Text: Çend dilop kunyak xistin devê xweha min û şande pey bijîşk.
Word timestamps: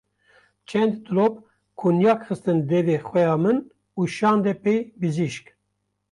Çend 0.67 0.93
dilop 1.05 1.33
kunyak 1.79 2.21
xistin 2.27 2.57
devê 2.69 2.97
xweha 3.07 3.37
min 3.43 3.57
û 3.99 4.01
şande 4.15 4.53
pey 4.63 4.79
bijîşk. 4.99 5.45